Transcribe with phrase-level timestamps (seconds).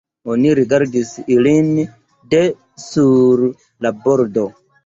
[0.35, 1.69] Oni rigardis ilin
[2.33, 2.41] de
[2.87, 3.47] sur
[3.87, 4.49] la bordo.